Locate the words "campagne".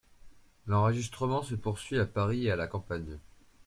2.65-3.19